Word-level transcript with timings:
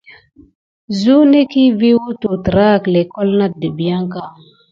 Zunekiy 0.99 1.69
vi 1.79 1.91
wutu 2.01 2.29
terake 2.45 2.89
léklole 2.93 3.35
nata 3.37 3.57
dimpiaka. 3.59 4.21